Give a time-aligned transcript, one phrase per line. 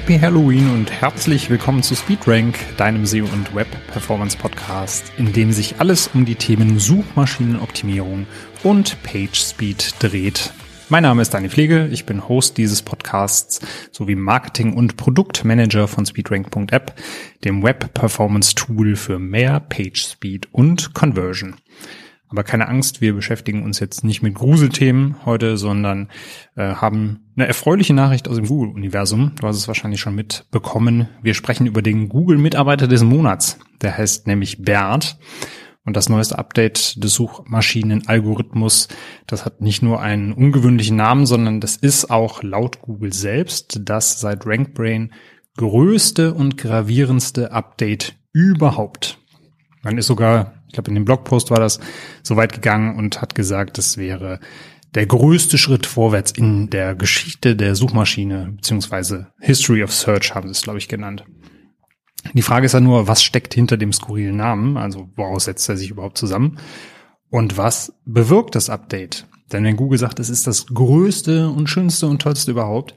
[0.00, 5.52] Happy Halloween und herzlich willkommen zu SpeedRank, deinem SEO und Web Performance Podcast, in dem
[5.52, 8.26] sich alles um die Themen Suchmaschinenoptimierung
[8.62, 10.54] und Page Speed dreht.
[10.88, 13.60] Mein Name ist Daniel Pflege, ich bin Host dieses Podcasts
[13.92, 16.94] sowie Marketing- und Produktmanager von SpeedRank.app,
[17.44, 21.56] dem Web Performance Tool für mehr Page Speed und Conversion.
[22.30, 26.08] Aber keine Angst, wir beschäftigen uns jetzt nicht mit Gruselthemen heute, sondern
[26.54, 29.32] äh, haben eine erfreuliche Nachricht aus dem Google-Universum.
[29.40, 31.08] Du hast es wahrscheinlich schon mitbekommen.
[31.22, 33.58] Wir sprechen über den Google-Mitarbeiter des Monats.
[33.82, 35.18] Der heißt nämlich Bert.
[35.84, 38.88] Und das neueste Update des Suchmaschinen-Algorithmus,
[39.26, 44.20] das hat nicht nur einen ungewöhnlichen Namen, sondern das ist auch laut Google selbst das
[44.20, 45.12] seit RankBrain
[45.56, 49.18] größte und gravierendste Update überhaupt.
[49.82, 51.80] Man ist sogar ich glaube in dem Blogpost war das
[52.22, 54.38] so weit gegangen und hat gesagt, es wäre
[54.94, 60.52] der größte Schritt vorwärts in der Geschichte der Suchmaschine, beziehungsweise History of Search haben sie
[60.52, 61.24] es, glaube ich, genannt.
[62.34, 64.76] Die Frage ist ja nur, was steckt hinter dem skurrilen Namen?
[64.76, 66.58] Also woraus setzt er sich überhaupt zusammen?
[67.30, 69.26] Und was bewirkt das Update?
[69.52, 72.94] Denn wenn Google sagt, es ist das größte und schönste und tollste überhaupt,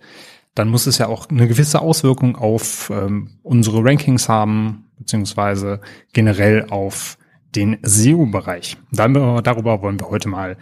[0.53, 5.81] dann muss es ja auch eine gewisse Auswirkung auf ähm, unsere Rankings haben, beziehungsweise
[6.13, 7.17] generell auf
[7.55, 8.77] den SEO-Bereich.
[8.91, 10.57] Darüber wollen wir heute mal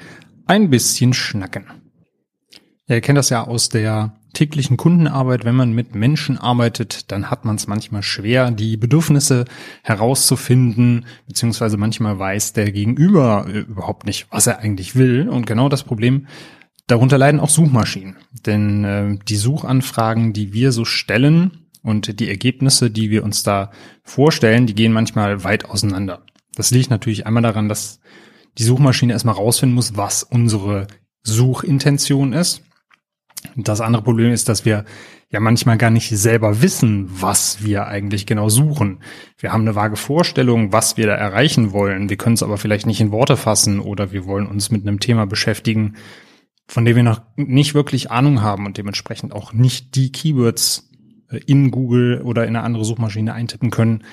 [0.45, 1.65] ein bisschen schnacken.
[2.87, 5.45] Ihr kennt das ja aus der täglichen Kundenarbeit.
[5.45, 9.45] Wenn man mit Menschen arbeitet, dann hat man es manchmal schwer, die Bedürfnisse
[9.83, 15.29] herauszufinden, beziehungsweise manchmal weiß der Gegenüber äh, überhaupt nicht, was er eigentlich will.
[15.29, 16.27] Und genau das Problem,
[16.87, 18.17] darunter leiden auch Suchmaschinen.
[18.45, 23.71] Denn äh, die Suchanfragen, die wir so stellen und die Ergebnisse, die wir uns da
[24.03, 26.23] vorstellen, die gehen manchmal weit auseinander.
[26.55, 27.99] Das liegt natürlich einmal daran, dass
[28.57, 30.87] die Suchmaschine erstmal rausfinden muss, was unsere
[31.23, 32.63] Suchintention ist.
[33.55, 34.85] Das andere Problem ist, dass wir
[35.31, 38.99] ja manchmal gar nicht selber wissen, was wir eigentlich genau suchen.
[39.37, 42.09] Wir haben eine vage Vorstellung, was wir da erreichen wollen.
[42.09, 44.99] Wir können es aber vielleicht nicht in Worte fassen oder wir wollen uns mit einem
[44.99, 45.95] Thema beschäftigen,
[46.67, 50.89] von dem wir noch nicht wirklich Ahnung haben und dementsprechend auch nicht die Keywords
[51.29, 54.03] äh, in Google oder in eine andere Suchmaschine eintippen können,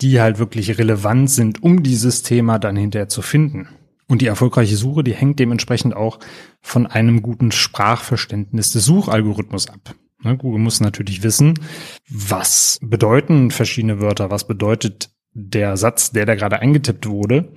[0.00, 3.68] die halt wirklich relevant sind, um dieses Thema dann hinterher zu finden.
[4.06, 6.18] Und die erfolgreiche Suche, die hängt dementsprechend auch
[6.62, 9.94] von einem guten Sprachverständnis des Suchalgorithmus ab.
[10.22, 11.54] Ne, Google muss natürlich wissen,
[12.08, 17.52] was bedeuten verschiedene Wörter, was bedeutet der Satz, der da gerade eingetippt wurde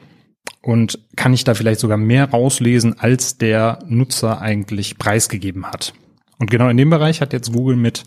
[0.61, 5.93] und kann ich da vielleicht sogar mehr rauslesen, als der Nutzer eigentlich preisgegeben hat.
[6.41, 8.03] Und genau in dem Bereich hat jetzt Google mit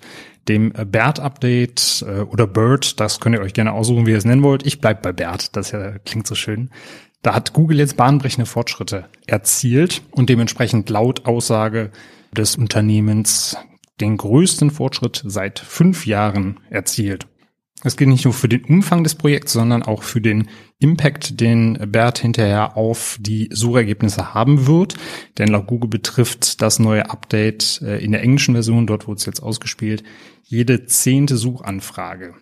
[0.48, 4.42] dem BERT-Update äh, oder BERT, das könnt ihr euch gerne aussuchen, wie ihr es nennen
[4.42, 4.66] wollt.
[4.66, 6.70] Ich bleib bei BERT, das ja, klingt so schön.
[7.22, 11.92] Da hat Google jetzt bahnbrechende Fortschritte erzielt und dementsprechend laut Aussage
[12.32, 13.56] des Unternehmens
[14.00, 17.28] den größten Fortschritt seit fünf Jahren erzielt.
[17.86, 21.78] Es geht nicht nur für den Umfang des Projekts, sondern auch für den Impact, den
[21.92, 24.94] Bert hinterher auf die Suchergebnisse haben wird.
[25.36, 29.26] Denn laut Google betrifft das neue Update äh, in der englischen Version, dort wurde es
[29.26, 30.02] jetzt ausgespielt,
[30.42, 32.34] jede zehnte Suchanfrage.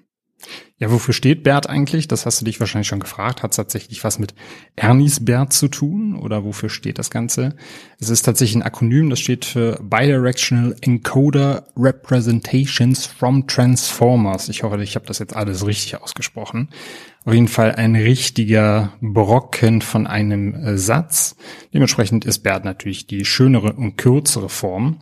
[0.82, 2.08] Ja, wofür steht BERT eigentlich?
[2.08, 3.44] Das hast du dich wahrscheinlich schon gefragt.
[3.44, 4.34] Hat tatsächlich was mit
[4.74, 7.54] Ernies BERT zu tun oder wofür steht das Ganze?
[8.00, 14.48] Es ist tatsächlich ein Akronym, das steht für Bidirectional Encoder Representations from Transformers.
[14.48, 16.70] Ich hoffe, ich habe das jetzt alles richtig ausgesprochen.
[17.24, 21.36] Auf jeden Fall ein richtiger Brocken von einem äh, Satz.
[21.72, 24.98] Dementsprechend ist BERT natürlich die schönere und kürzere Form.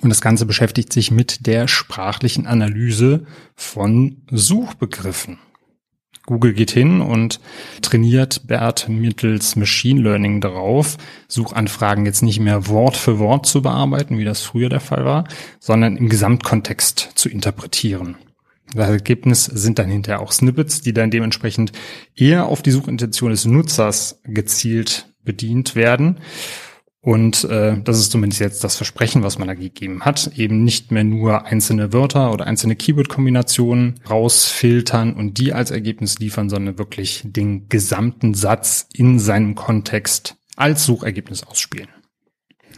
[0.00, 5.38] Und das Ganze beschäftigt sich mit der sprachlichen Analyse von Suchbegriffen.
[6.26, 7.40] Google geht hin und
[7.82, 14.18] trainiert BERT mittels Machine Learning darauf, Suchanfragen jetzt nicht mehr Wort für Wort zu bearbeiten,
[14.18, 15.24] wie das früher der Fall war,
[15.58, 18.16] sondern im Gesamtkontext zu interpretieren.
[18.72, 21.72] Das Ergebnis sind dann hinterher auch Snippets, die dann dementsprechend
[22.14, 26.18] eher auf die Suchintention des Nutzers gezielt bedient werden
[27.04, 30.92] und äh, das ist zumindest jetzt das Versprechen, was man da gegeben hat, eben nicht
[30.92, 37.22] mehr nur einzelne Wörter oder einzelne Keyword-Kombinationen rausfiltern und die als Ergebnis liefern, sondern wirklich
[37.24, 41.88] den gesamten Satz in seinem Kontext als Suchergebnis ausspielen.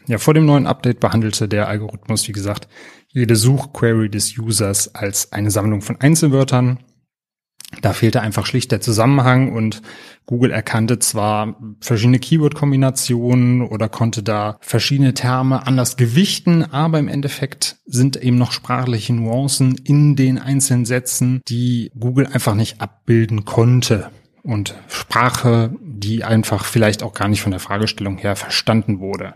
[0.06, 2.66] Ja, vor dem neuen Update behandelte der Algorithmus, wie gesagt,
[3.08, 6.78] jede Suchquery des Users als eine Sammlung von Einzelwörtern
[7.80, 9.82] da fehlte einfach schlicht der Zusammenhang und
[10.26, 17.76] Google erkannte zwar verschiedene Keyword-Kombinationen oder konnte da verschiedene Terme anders gewichten, aber im Endeffekt
[17.84, 24.10] sind eben noch sprachliche Nuancen in den einzelnen Sätzen, die Google einfach nicht abbilden konnte.
[24.42, 29.34] Und Sprache, die einfach vielleicht auch gar nicht von der Fragestellung her verstanden wurde.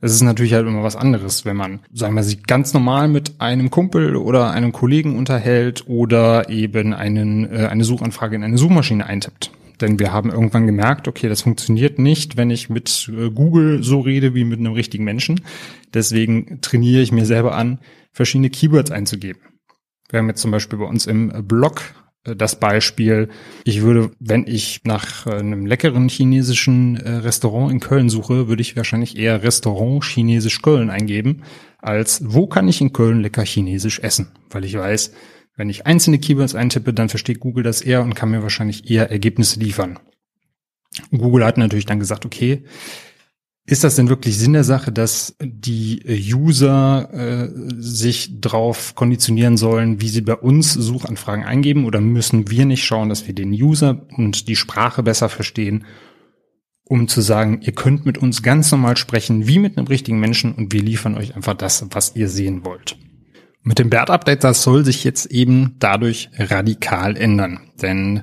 [0.00, 3.40] Es ist natürlich halt immer was anderes, wenn man, sagen wir, sich ganz normal mit
[3.40, 9.06] einem Kumpel oder einem Kollegen unterhält oder eben einen, äh, eine Suchanfrage in eine Suchmaschine
[9.06, 9.50] eintippt.
[9.80, 14.00] Denn wir haben irgendwann gemerkt, okay, das funktioniert nicht, wenn ich mit äh, Google so
[14.00, 15.40] rede wie mit einem richtigen Menschen.
[15.94, 17.80] Deswegen trainiere ich mir selber an,
[18.12, 19.42] verschiedene Keywords einzugeben.
[20.10, 21.82] Wir haben jetzt zum Beispiel bei uns im Blog
[22.24, 23.28] das Beispiel,
[23.64, 28.76] ich würde, wenn ich nach äh, einem leckeren chinesischen Restaurant in Köln suche, würde ich
[28.76, 31.42] wahrscheinlich eher Restaurant Chinesisch Köln eingeben,
[31.78, 34.32] als wo kann ich in Köln lecker Chinesisch essen?
[34.50, 35.12] Weil ich weiß,
[35.56, 39.10] wenn ich einzelne Keywords eintippe, dann versteht Google das eher und kann mir wahrscheinlich eher
[39.10, 39.98] Ergebnisse liefern.
[41.10, 42.64] Google hat natürlich dann gesagt, okay,
[43.70, 50.00] ist das denn wirklich Sinn der Sache, dass die User äh, sich darauf konditionieren sollen,
[50.00, 51.84] wie sie bei uns Suchanfragen eingeben?
[51.84, 55.84] Oder müssen wir nicht schauen, dass wir den User und die Sprache besser verstehen,
[56.84, 60.54] um zu sagen, ihr könnt mit uns ganz normal sprechen, wie mit einem richtigen Menschen
[60.54, 62.96] und wir liefern euch einfach das, was ihr sehen wollt.
[63.62, 67.60] Mit dem BERT-Update, das soll sich jetzt eben dadurch radikal ändern.
[67.82, 68.22] Denn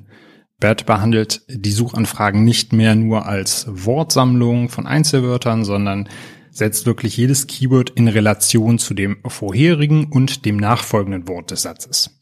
[0.60, 6.10] BERT behandelt die Suchanfragen nicht mehr nur als Wortsammlung von Einzelwörtern, sondern
[6.50, 12.22] setzt wirklich jedes Keyword in Relation zu dem vorherigen und dem nachfolgenden Wort des Satzes.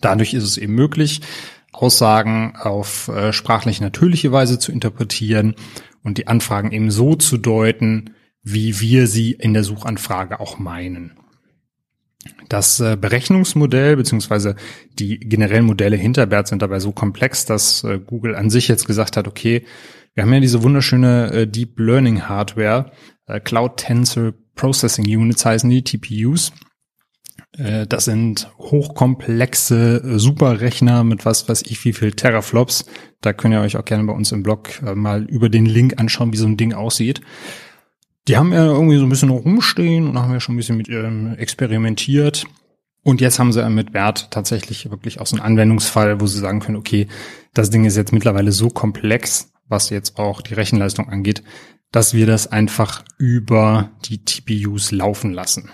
[0.00, 1.22] Dadurch ist es eben möglich,
[1.72, 5.54] Aussagen auf äh, sprachlich natürliche Weise zu interpretieren
[6.02, 11.19] und die Anfragen eben so zu deuten, wie wir sie in der Suchanfrage auch meinen.
[12.48, 14.56] Das äh, Berechnungsmodell beziehungsweise
[14.98, 18.86] die generellen Modelle hinter BERT sind dabei so komplex, dass äh, Google an sich jetzt
[18.86, 19.64] gesagt hat, okay,
[20.14, 22.92] wir haben ja diese wunderschöne äh, Deep Learning Hardware,
[23.44, 26.52] Cloud Tensor Processing Units heißen die, TPUs.
[27.52, 32.86] Das sind hochkomplexe Superrechner mit was weiß ich wie viel Teraflops.
[33.20, 36.32] Da könnt ihr euch auch gerne bei uns im Blog mal über den Link anschauen,
[36.32, 37.20] wie so ein Ding aussieht.
[38.28, 40.88] Die haben ja irgendwie so ein bisschen rumstehen und haben ja schon ein bisschen mit
[40.88, 42.46] ähm, experimentiert.
[43.02, 46.60] Und jetzt haben sie mit Bert tatsächlich wirklich auch so einen Anwendungsfall, wo sie sagen
[46.60, 47.08] können, okay,
[47.54, 51.42] das Ding ist jetzt mittlerweile so komplex, was jetzt auch die Rechenleistung angeht,
[51.92, 55.70] dass wir das einfach über die TPUs laufen lassen.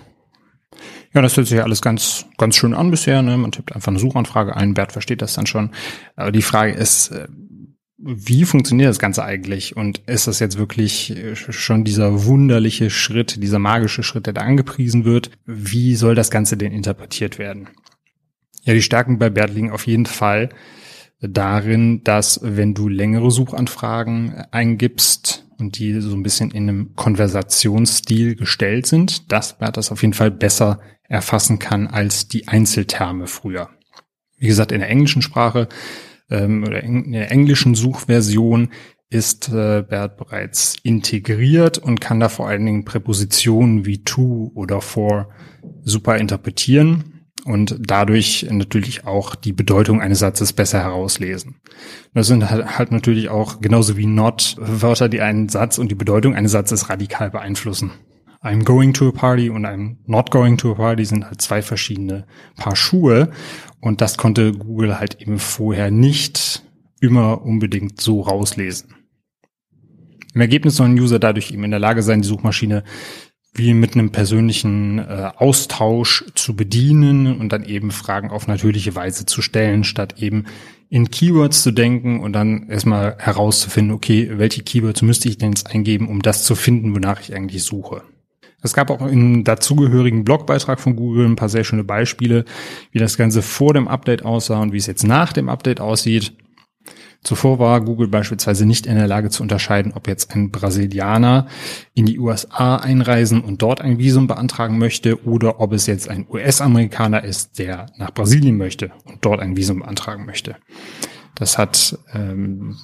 [1.12, 3.22] Ja, das hört sich ja alles ganz, ganz schön an bisher.
[3.22, 3.36] Ne?
[3.36, 5.72] Man tippt einfach eine Suchanfrage ein, Bert versteht das dann schon.
[6.14, 7.26] Aber die Frage ist, äh,
[7.98, 9.76] wie funktioniert das Ganze eigentlich?
[9.76, 14.42] Und ist das jetzt wirklich äh, schon dieser wunderliche Schritt, dieser magische Schritt, der da
[14.42, 15.30] angepriesen wird?
[15.46, 17.68] Wie soll das Ganze denn interpretiert werden?
[18.64, 20.50] Ja, die Stärken bei Bert liegen auf jeden Fall
[21.20, 28.36] darin, dass wenn du längere Suchanfragen eingibst und die so ein bisschen in einem Konversationsstil
[28.36, 33.70] gestellt sind, dass Bert das auf jeden Fall besser erfassen kann als die Einzelterme früher.
[34.36, 35.68] Wie gesagt, in der englischen Sprache
[36.30, 38.70] ähm, oder in der englischen Suchversion
[39.08, 44.80] ist äh, BERT bereits integriert und kann da vor allen Dingen Präpositionen wie to oder
[44.80, 45.28] for
[45.82, 51.60] super interpretieren und dadurch natürlich auch die Bedeutung eines Satzes besser herauslesen.
[52.12, 55.94] Das sind halt, halt natürlich auch genauso wie not Wörter, die einen Satz und die
[55.94, 57.92] Bedeutung eines Satzes radikal beeinflussen.
[58.42, 61.62] I'm going to a party und I'm not going to a party sind halt zwei
[61.62, 62.26] verschiedene
[62.56, 63.30] Paar Schuhe.
[63.86, 66.64] Und das konnte Google halt eben vorher nicht
[67.00, 68.96] immer unbedingt so rauslesen.
[70.34, 72.82] Im Ergebnis soll ein User dadurch eben in der Lage sein, die Suchmaschine
[73.54, 79.24] wie mit einem persönlichen äh, Austausch zu bedienen und dann eben Fragen auf natürliche Weise
[79.24, 80.46] zu stellen, statt eben
[80.88, 85.70] in Keywords zu denken und dann erstmal herauszufinden, okay, welche Keywords müsste ich denn jetzt
[85.72, 88.02] eingeben, um das zu finden, wonach ich eigentlich suche.
[88.66, 92.44] Es gab auch im dazugehörigen Blogbeitrag von Google ein paar sehr schöne Beispiele,
[92.90, 96.32] wie das Ganze vor dem Update aussah und wie es jetzt nach dem Update aussieht.
[97.22, 101.46] Zuvor war Google beispielsweise nicht in der Lage zu unterscheiden, ob jetzt ein Brasilianer
[101.94, 106.26] in die USA einreisen und dort ein Visum beantragen möchte oder ob es jetzt ein
[106.28, 110.56] US-Amerikaner ist, der nach Brasilien möchte und dort ein Visum beantragen möchte.
[111.36, 112.76] Das hat ähm,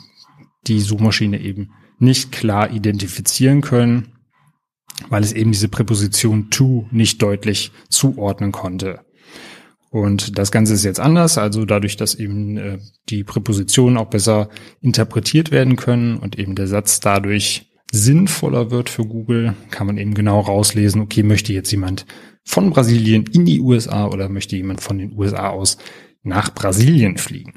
[0.68, 4.11] die Suchmaschine eben nicht klar identifizieren können
[5.08, 9.00] weil es eben diese Präposition to nicht deutlich zuordnen konnte.
[9.90, 12.78] Und das Ganze ist jetzt anders, also dadurch, dass eben äh,
[13.10, 14.48] die Präpositionen auch besser
[14.80, 20.14] interpretiert werden können und eben der Satz dadurch sinnvoller wird für Google, kann man eben
[20.14, 22.06] genau rauslesen, okay, möchte jetzt jemand
[22.42, 25.76] von Brasilien in die USA oder möchte jemand von den USA aus
[26.22, 27.52] nach Brasilien fliegen.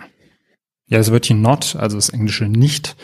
[0.88, 2.98] Ja, das Wörtchen not, also das englische nicht,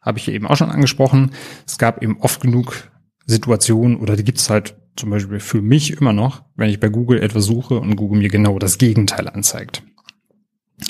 [0.00, 1.32] habe ich eben auch schon angesprochen.
[1.66, 2.90] Es gab eben oft genug
[3.28, 6.88] Situation oder die gibt es halt zum Beispiel für mich immer noch, wenn ich bei
[6.88, 9.82] Google etwas suche und Google mir genau das Gegenteil anzeigt.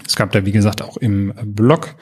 [0.07, 1.97] Es gab da, wie gesagt, auch im Blog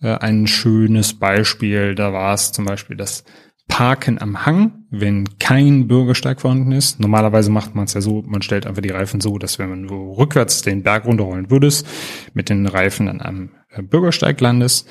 [0.00, 1.94] äh, ein schönes Beispiel.
[1.94, 3.24] Da war es zum Beispiel, dass
[3.68, 7.00] Parken am Hang, wenn kein Bürgersteig vorhanden ist.
[7.00, 9.88] Normalerweise macht man es ja so, man stellt einfach die Reifen so, dass wenn man
[9.88, 11.86] rückwärts den Berg runterrollen würdest,
[12.34, 14.88] mit den Reifen an einem äh, Bürgersteig landest.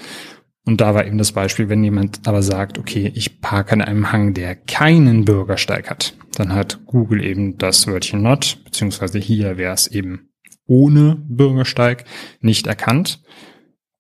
[0.65, 4.11] Und da war eben das Beispiel, wenn jemand aber sagt, okay, ich parke an einem
[4.11, 9.73] Hang, der keinen Bürgersteig hat, dann hat Google eben das Wörtchen not, beziehungsweise hier wäre
[9.73, 10.29] es eben
[10.65, 12.05] ohne Bürgersteig
[12.39, 13.21] nicht erkannt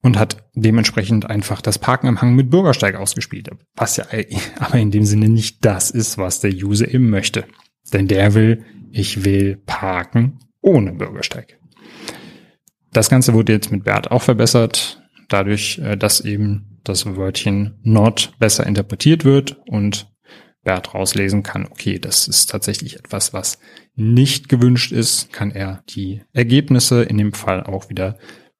[0.01, 4.05] und hat dementsprechend einfach das Parken am Hang mit Bürgersteig ausgespielt, was ja
[4.59, 7.45] aber in dem Sinne nicht das ist, was der User eben möchte.
[7.91, 11.59] Denn der will, ich will parken ohne Bürgersteig.
[12.93, 15.02] Das Ganze wurde jetzt mit Bert auch verbessert,
[15.33, 20.11] dadurch, äh, dass eben das Wörtchen not besser interpretiert wird und
[20.63, 23.59] Bert rauslesen kann, okay, das ist tatsächlich etwas, was
[23.95, 28.17] nicht gewünscht ist, kann er die Ergebnisse in dem Fall auch wieder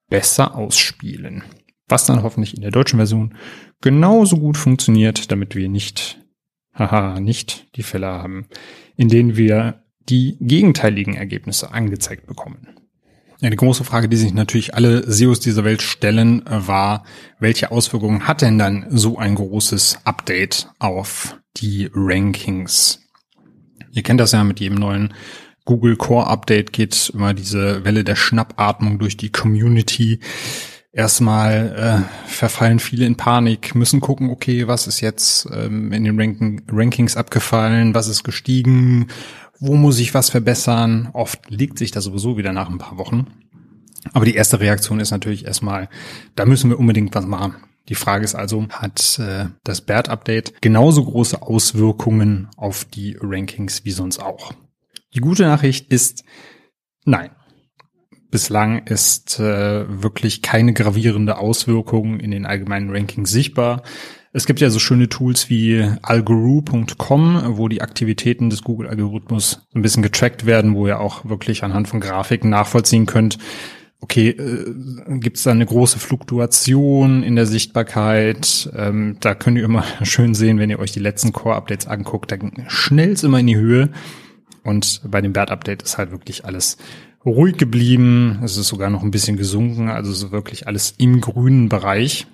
[0.10, 1.44] besser ausspielen.
[1.88, 3.36] Was dann hoffentlich in der deutschen Version
[3.82, 6.20] genauso gut funktioniert, damit wir nicht,
[6.74, 8.48] haha, nicht die Fälle haben,
[8.98, 12.68] in denen wir die gegenteiligen Ergebnisse angezeigt bekommen.
[13.43, 17.03] Eine große Frage, die sich natürlich alle SEOs dieser Welt stellen, war,
[17.39, 23.01] welche Auswirkungen hat denn dann so ein großes Update auf die Rankings?
[23.91, 25.13] Ihr kennt das ja mit jedem neuen
[25.65, 30.21] Google Core Update geht immer diese Welle der Schnappatmung durch die Community.
[30.93, 36.17] Erstmal äh, verfallen viele in Panik, müssen gucken, okay, was ist jetzt ähm, in den
[36.17, 39.07] Ranking Rankings abgefallen, was ist gestiegen,
[39.60, 41.10] wo muss ich was verbessern.
[41.13, 43.27] Oft legt sich das sowieso wieder nach ein paar Wochen.
[44.12, 45.89] Aber die erste Reaktion ist natürlich erstmal,
[46.36, 47.55] da müssen wir unbedingt was machen.
[47.89, 53.91] Die Frage ist also, hat äh, das BERT-Update genauso große Auswirkungen auf die Rankings wie
[53.91, 54.53] sonst auch?
[55.13, 56.24] Die gute Nachricht ist,
[57.05, 57.31] nein.
[58.31, 63.83] Bislang ist äh, wirklich keine gravierende Auswirkung in den allgemeinen Rankings sichtbar.
[64.35, 70.01] Es gibt ja so schöne Tools wie algoroo.com, wo die Aktivitäten des Google-Algorithmus ein bisschen
[70.01, 73.37] getrackt werden, wo ihr auch wirklich anhand von Grafiken nachvollziehen könnt,
[74.03, 74.73] okay, äh,
[75.19, 78.71] gibt es da eine große Fluktuation in der Sichtbarkeit?
[78.75, 82.37] Ähm, da könnt ihr immer schön sehen, wenn ihr euch die letzten Core-Updates anguckt, da
[82.67, 83.89] schnellt's immer in die Höhe.
[84.63, 86.77] Und bei dem Bert-Update ist halt wirklich alles
[87.23, 88.39] ruhig geblieben.
[88.43, 92.25] Es ist sogar noch ein bisschen gesunken, also so wirklich alles im grünen Bereich.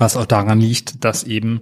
[0.00, 1.60] Was auch daran liegt, dass eben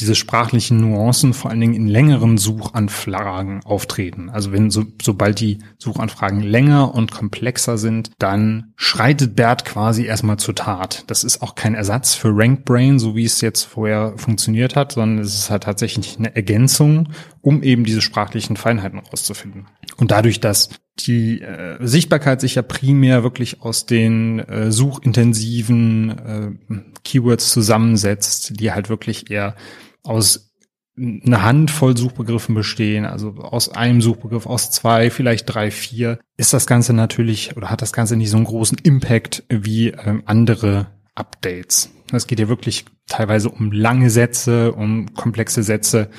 [0.00, 4.30] diese sprachlichen Nuancen vor allen Dingen in längeren Suchanfragen auftreten.
[4.30, 10.38] Also wenn so, sobald die Suchanfragen länger und komplexer sind, dann schreitet BERT quasi erstmal
[10.38, 11.04] zur Tat.
[11.08, 15.22] Das ist auch kein Ersatz für RankBrain, so wie es jetzt vorher funktioniert hat, sondern
[15.22, 17.10] es ist halt tatsächlich eine Ergänzung,
[17.44, 19.66] um eben diese sprachlichen Feinheiten rauszufinden.
[19.96, 27.00] Und dadurch, dass die äh, Sichtbarkeit sich ja primär wirklich aus den äh, suchintensiven äh,
[27.04, 29.56] Keywords zusammensetzt, die halt wirklich eher
[30.02, 30.54] aus
[30.96, 36.66] einer Handvoll Suchbegriffen bestehen, also aus einem Suchbegriff, aus zwei, vielleicht drei, vier, ist das
[36.66, 41.90] Ganze natürlich oder hat das Ganze nicht so einen großen Impact wie ähm, andere Updates.
[42.12, 46.10] Es geht ja wirklich teilweise um lange Sätze, um komplexe Sätze,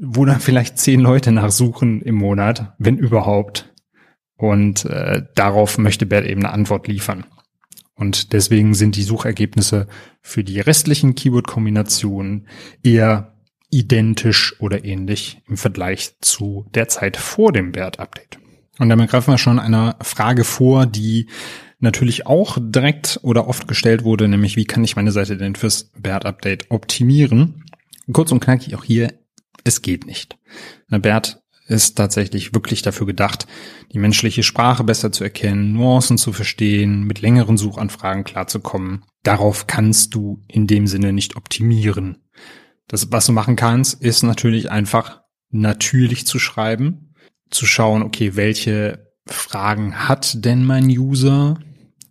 [0.00, 3.72] wo dann vielleicht zehn Leute nachsuchen im Monat, wenn überhaupt.
[4.36, 7.26] Und äh, darauf möchte Bert eben eine Antwort liefern.
[7.94, 9.86] Und deswegen sind die Suchergebnisse
[10.22, 12.48] für die restlichen Keyword-Kombinationen
[12.82, 13.34] eher
[13.70, 18.38] identisch oder ähnlich im Vergleich zu der Zeit vor dem BERT-Update.
[18.78, 21.26] Und damit greifen wir schon einer Frage vor, die
[21.78, 25.90] natürlich auch direkt oder oft gestellt wurde, nämlich wie kann ich meine Seite denn fürs
[25.98, 27.64] BERT-Update optimieren?
[28.10, 29.12] Kurz und knackig auch hier,
[29.64, 30.38] es geht nicht.
[30.88, 33.46] Eine BERT ist tatsächlich wirklich dafür gedacht,
[33.92, 39.04] die menschliche Sprache besser zu erkennen, Nuancen zu verstehen, mit längeren Suchanfragen klarzukommen.
[39.22, 42.18] Darauf kannst du in dem Sinne nicht optimieren.
[42.88, 47.14] Das, was du machen kannst, ist natürlich einfach natürlich zu schreiben,
[47.50, 51.58] zu schauen, okay, welche Fragen hat denn mein User?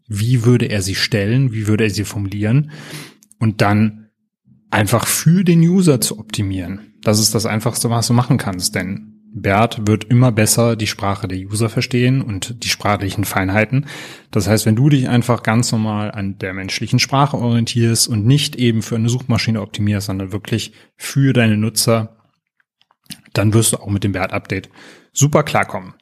[0.07, 1.51] Wie würde er sie stellen?
[1.51, 2.71] Wie würde er sie formulieren?
[3.39, 4.09] Und dann
[4.69, 6.88] einfach für den User zu optimieren.
[7.01, 11.27] Das ist das Einfachste, was du machen kannst, denn Bert wird immer besser die Sprache
[11.27, 13.85] der User verstehen und die sprachlichen Feinheiten.
[14.31, 18.55] Das heißt, wenn du dich einfach ganz normal an der menschlichen Sprache orientierst und nicht
[18.55, 22.17] eben für eine Suchmaschine optimierst, sondern wirklich für deine Nutzer,
[23.33, 24.69] dann wirst du auch mit dem Bert-Update
[25.13, 25.93] super klarkommen.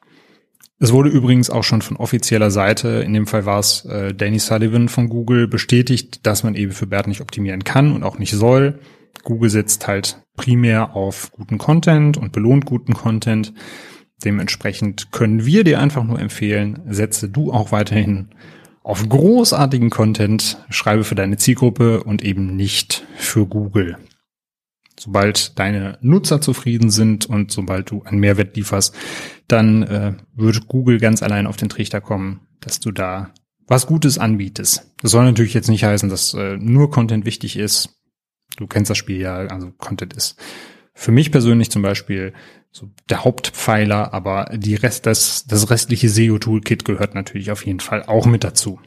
[0.80, 4.38] Es wurde übrigens auch schon von offizieller Seite, in dem Fall war es äh, Danny
[4.38, 8.32] Sullivan von Google, bestätigt, dass man eben für Bert nicht optimieren kann und auch nicht
[8.32, 8.80] soll.
[9.24, 13.54] Google setzt halt primär auf guten Content und belohnt guten Content.
[14.24, 18.30] Dementsprechend können wir dir einfach nur empfehlen, setze du auch weiterhin
[18.84, 23.98] auf großartigen Content, schreibe für deine Zielgruppe und eben nicht für Google.
[25.00, 28.96] Sobald deine Nutzer zufrieden sind und sobald du einen Mehrwert lieferst,
[29.48, 33.34] dann äh, wird Google ganz allein auf den Trichter kommen, dass du da
[33.68, 34.90] was Gutes anbietest.
[35.02, 37.97] Das soll natürlich jetzt nicht heißen, dass äh, nur Content wichtig ist.
[38.56, 40.40] Du kennst das Spiel ja, also Content ist
[40.98, 42.34] für mich persönlich zum Beispiel
[42.72, 48.04] so der Hauptpfeiler, aber die Rest, das, das restliche SEO-Toolkit gehört natürlich auf jeden Fall
[48.04, 48.80] auch mit dazu.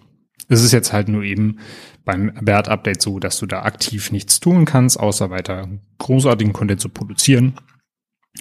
[0.48, 1.60] Es ist jetzt halt nur eben
[2.04, 6.88] beim BERT-Update so, dass du da aktiv nichts tun kannst, außer weiter großartigen Content zu
[6.88, 7.54] produzieren.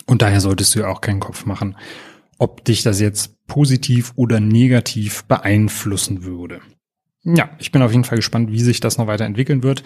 [0.08, 1.78] Und daher solltest du ja auch keinen Kopf machen,
[2.40, 6.62] ob dich das jetzt positiv oder negativ beeinflussen würde.
[7.24, 9.84] Ja, ich bin auf jeden Fall gespannt, wie sich das noch weiterentwickeln wird,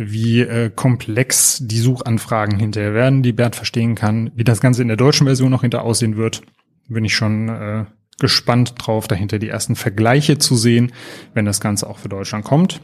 [0.00, 4.86] wie äh, komplex die Suchanfragen hinterher werden, die Bert verstehen kann, wie das Ganze in
[4.86, 6.42] der deutschen Version noch hinter aussehen wird.
[6.88, 7.84] Bin ich schon äh,
[8.20, 10.92] gespannt drauf, dahinter die ersten Vergleiche zu sehen,
[11.34, 12.80] wenn das Ganze auch für Deutschland kommt.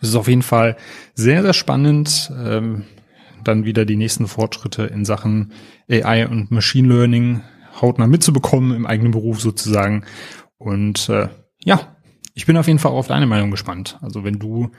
[0.00, 0.78] Es ist auf jeden Fall
[1.14, 2.86] sehr, sehr spannend, ähm,
[3.44, 5.52] dann wieder die nächsten Fortschritte in Sachen
[5.90, 7.42] AI und Machine Learning
[7.82, 10.04] hautnah mitzubekommen im eigenen Beruf sozusagen.
[10.56, 11.28] Und äh,
[11.64, 11.96] ja,
[12.32, 13.98] ich bin auf jeden Fall auf deine Meinung gespannt.
[14.00, 14.70] Also wenn du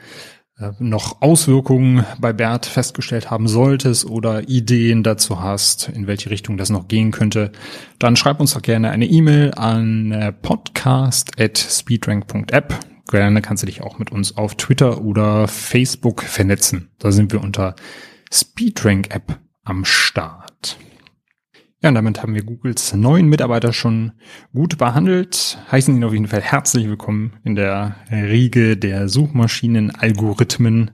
[0.78, 6.70] noch Auswirkungen bei Bert festgestellt haben solltest oder Ideen dazu hast, in welche Richtung das
[6.70, 7.50] noch gehen könnte,
[7.98, 12.78] dann schreib uns doch gerne eine E-Mail an äh, podcast@speedrank.app.
[13.10, 16.90] Gerne kannst du dich auch mit uns auf Twitter oder Facebook vernetzen.
[16.98, 17.74] Da sind wir unter
[18.32, 20.78] Speedrank App am Start.
[21.84, 24.12] Ja, und damit haben wir Googles neuen Mitarbeiter schon
[24.54, 30.92] gut behandelt, heißen ihn auf jeden Fall herzlich willkommen in der Riege der Suchmaschinen-Algorithmen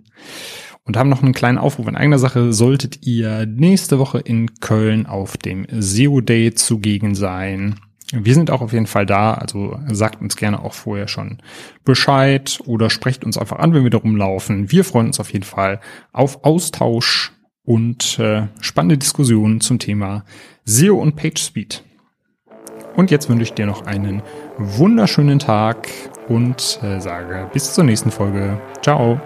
[0.83, 2.53] und haben noch einen kleinen Aufruf in eigener Sache.
[2.53, 7.77] Solltet ihr nächste Woche in Köln auf dem SEO Day zugegen sein,
[8.13, 11.39] wir sind auch auf jeden Fall da, also sagt uns gerne auch vorher schon
[11.85, 14.73] Bescheid oder sprecht uns einfach an, wenn wir da rumlaufen.
[14.73, 15.79] Wir freuen uns auf jeden Fall
[16.11, 17.31] auf Austausch
[17.63, 20.25] und äh, spannende Diskussionen zum Thema
[20.71, 21.83] SEO und PageSpeed.
[22.95, 24.23] Und jetzt wünsche ich dir noch einen
[24.57, 25.89] wunderschönen Tag
[26.29, 28.61] und äh, sage bis zur nächsten Folge.
[28.81, 29.21] Ciao.